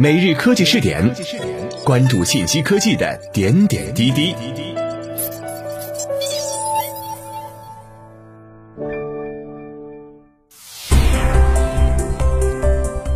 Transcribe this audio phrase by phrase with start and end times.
[0.00, 1.12] 每日科技试点，
[1.84, 4.32] 关注信息科技的点点滴滴。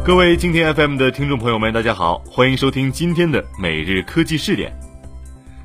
[0.05, 4.73] 各位今天 FM 的听众朋友们，大家好，欢迎收听今天的每日科技试点。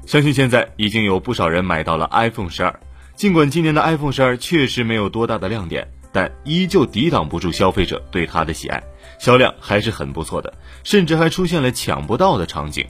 [0.06, 2.80] 相信现在已经有不少人买到了 iPhone 十二，
[3.16, 5.88] 尽管今年的 iPhone 十二确实没有多大的亮点，
[6.18, 8.82] 但依旧抵挡不住消费者对它的喜爱。
[9.20, 10.52] 销量还是很不错的，
[10.84, 12.88] 甚至还出现了抢不到的场景。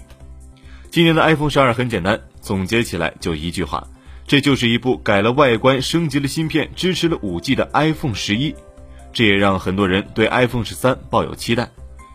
[0.89, 3.85] 今年的 iPhone 十二很简单，总结起来就一句话：
[4.25, 8.55] 这就是一部改了外观、升级了芯片、支持了 5G 的 iPhone 十一。
[9.11, 11.69] 这也让很多人对 iPhone 十三抱有期待。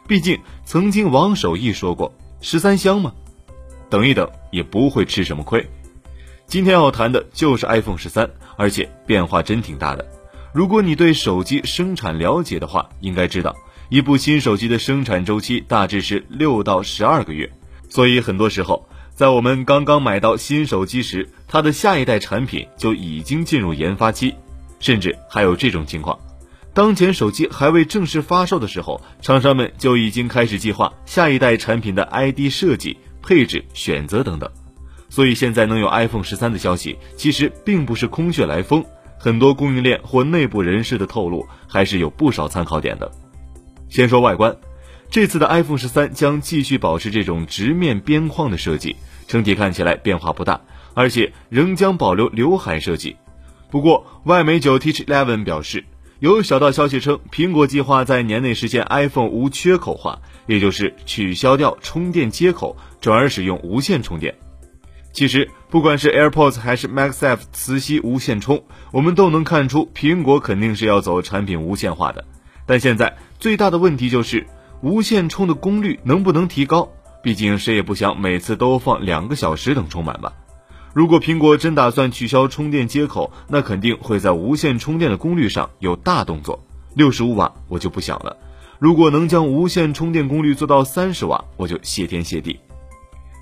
[0.08, 3.12] 毕竟曾经王守义说过：“十三香吗？
[3.90, 5.68] 等一等也不会吃什么亏。”
[6.48, 10.06] 今天要谈的就是 iPhone 十三，而且变化真挺大的。
[10.52, 13.56] 如果你对手机生产了解的话，应该知道。
[13.88, 17.50] 一部新手机的生产周期大致是六到十二个月，
[17.88, 24.34] 所以很多时候，在我们刚刚买到新手机时，它的下一代产品就已经进入研发期，
[24.78, 26.18] 甚至还有这种情况：
[26.74, 34.50] 当前手机还未正式发售的时候，厂商们就已经开始计划下一代产品的 ID 设计、配置、选择等等。
[35.08, 38.82] 所以现在能有 iPhone 十三的消息，其实并不是空穴来风，
[39.22, 43.08] 很多供应链或内部人士的透露，还是有不少参考点的。
[43.88, 44.56] 先说外观，
[45.10, 48.96] 这次的 iPhone 十三将继续保持这种直面边框的设计，
[49.28, 50.60] 整体看起来变化不大，
[50.94, 53.14] 而且仍将保留刘海设计。
[53.70, 55.84] 不过，外媒九 Teach Eleven 表示，
[56.18, 64.34] 有小道消息称，苹果计划在年内实现 iPhone 无缺口化，也就是取消掉充电接口，转而使用无线充电。
[65.12, 72.24] 其实，不管是 AirPods 还是 MagSafe 磁吸无线充，我们都能看出，苹果肯定是要走产品无线化的。
[72.64, 74.46] 但现在最大的问题就是
[74.80, 76.88] 无线充的功率能不能提高？
[77.22, 80.32] 毕竟谁也不想每次都放两个小时等充满吧。
[80.94, 86.64] 如果苹果真打算取消充电接口，那肯定会在无线充电的功率上有大动作。
[86.94, 88.36] 六十五瓦我就不想了。
[88.78, 92.58] 如果能将无线充电功率做到三十瓦，我就谢天谢地。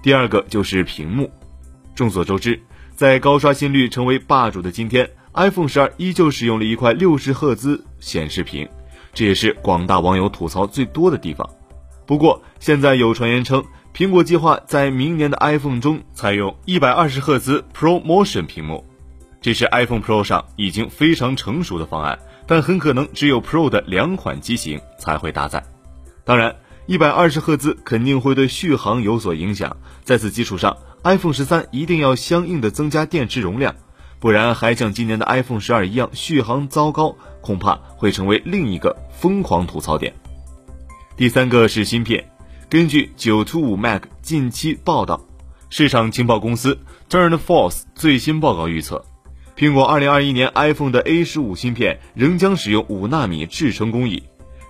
[0.02, 1.30] 第二个就是屏幕。
[1.94, 2.60] 众所周知，
[2.94, 8.68] 在高刷新率成为霸主的今天，iPhone 十二依旧使用了一块六十赫兹显示屏。
[9.12, 11.48] 这也是广大网友吐槽最多的地方。
[12.06, 13.64] 不过，现在有传言称，
[13.94, 18.84] 苹果计划在明年的 iPhone 中采用一百二十赫兹 Pro Motion 屏幕，
[19.40, 25.64] 这是 iPhone Pro 上已经非常成熟的方案，但很可能只有 Pro 的两款机型才会搭载。
[26.24, 26.54] 当然，
[26.86, 33.74] 一百二十赫兹肯定会对续航有所影响，在此基础上，iPhone 十三一定要相应的增加电池容量。
[34.18, 40.14] 不然还像今年的 iPhone 十二一样续航糟糕，恐怕会成为另一个疯狂吐槽点。
[41.16, 42.22] 第三个是芯片，
[42.68, 45.26] 根据九 to 五 Mac 近期报道，
[45.70, 46.78] 市场情报公司
[47.08, 49.02] TurnForce 最新报告预测，
[49.56, 54.22] 苹果二零二一年 iPhone 的 A 十五芯片仍将使用五纳米制程工艺，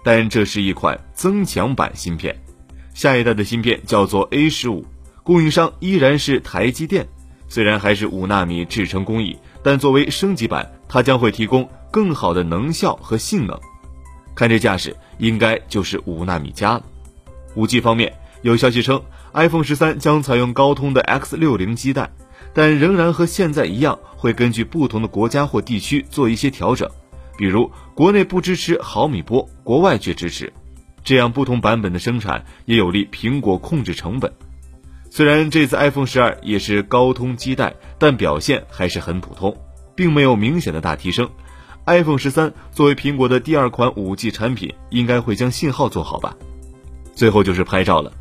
[0.04, 2.40] 但这是一款增强版芯片，
[2.94, 4.84] 下一代的芯片叫做 A 十五，
[5.22, 7.06] 供应商依然是台积电。
[7.48, 13.58] 虽然还是五纳米制程工艺，但作为升级版，它将会提供更好的能效和性能。
[14.36, 16.84] 看这架势，应该就是五纳米加了。
[17.56, 22.08] 五 G 方面，有消息称，iPhone 十三将采用高通的 X 六零基带，
[22.54, 26.88] 但仍然和现在一样，会根据不同的国家或地区做一些调整，
[27.36, 30.52] 比如国内不支持毫米波，国外却支持，
[31.02, 34.32] 这样不同版本的生产也有利苹果控制成本。
[35.12, 39.54] 虽然这次 iPhone 十二也是高通基带，但表现还是很普通，
[39.96, 41.28] 并没有明显的大提升。
[41.86, 46.36] iPhone 十三作为苹果的第二款五 G 产品，应该会将信号做好吧。
[47.12, 48.12] 最后就是拍照了，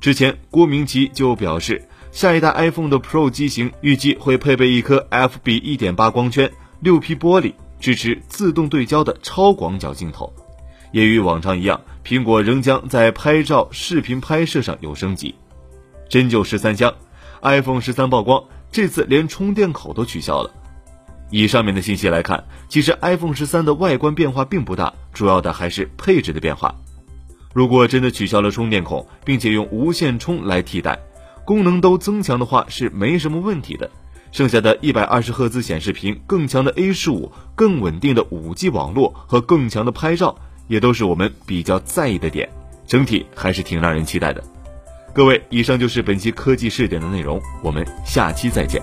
[0.00, 1.80] 之前郭明奇就表示，
[2.10, 10.32] 下一代 iPhone 的 Pro 机型预计会配备一颗 f 比一点八光圈、六 P 玻璃，支持自动对焦的超广角镜头。
[10.90, 15.34] 也与往常一样，苹果仍将在拍照、视频拍摄上有升级。
[16.12, 16.94] 真就十三香
[17.40, 20.50] ，iPhone 十三曝光，这次连充电口都取消了。
[21.30, 26.74] 以上面的信息来看，其实 iPhone 十三的外观变化并不大，主要的还是配置的变化。
[27.54, 30.98] 如果真的取消了充电孔，并且用无线充来替代，
[31.46, 33.90] 功能都增强的话是没什么问题的。
[34.32, 40.36] 剩下的一百二十赫兹显示屏、更强的 A 十五、更稳定的五 G 网络和更强的拍照，
[40.68, 42.50] 也都是我们比较在意的点。
[42.86, 44.44] 整体还是挺让人期待的。
[45.14, 48.80] 各位，以上就是本期科技试点的内容，我们下期再见。